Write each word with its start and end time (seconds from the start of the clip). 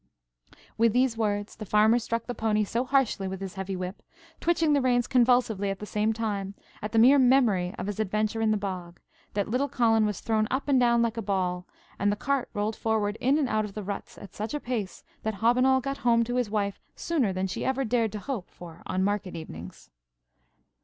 With 0.79 0.93
these 0.93 1.15
words 1.15 1.55
the 1.55 1.63
Farmer 1.67 1.99
struck 1.99 2.25
the 2.25 2.33
pony 2.33 2.63
so 2.63 2.83
harshly 2.85 3.27
with 3.27 3.39
his 3.39 3.53
heavy 3.53 3.75
whip, 3.75 4.01
twitching 4.39 4.73
the 4.73 4.81
reins 4.81 5.05
convulsively 5.05 5.69
at 5.69 5.77
the 5.77 5.85
same 5.85 6.11
time, 6.11 6.55
at 6.81 6.91
the 6.91 6.97
mere 6.97 7.19
memory 7.19 7.75
of 7.77 7.85
his 7.85 7.99
adventure 7.99 8.41
in 8.41 8.49
the 8.49 8.57
bog, 8.57 8.99
that 9.35 9.47
little 9.51 9.69
Colin 9.69 10.07
was 10.07 10.19
thrown 10.21 10.47
up 10.49 10.67
and 10.67 10.79
down 10.79 11.03
like 11.03 11.17
a 11.17 11.21
ball, 11.21 11.67
and 11.99 12.11
the 12.11 12.15
cart 12.15 12.49
rolled 12.55 12.75
forward 12.75 13.15
in 13.21 13.37
and 13.37 13.47
out 13.47 13.63
of 13.65 13.75
the 13.75 13.83
ruts 13.83 14.17
at 14.17 14.33
such 14.33 14.55
a 14.55 14.59
pace, 14.59 15.03
that 15.21 15.35
Hobbinoll 15.35 15.81
got 15.81 15.97
home 15.99 16.23
to 16.23 16.37
his 16.37 16.49
wife 16.49 16.79
sooner 16.95 17.31
than 17.31 17.45
she 17.45 17.63
ever 17.63 17.85
dared 17.85 18.11
to 18.13 18.17
hope 18.19 18.49
for 18.49 18.81
on 18.87 19.03
market 19.03 19.35
evenings. 19.35 19.91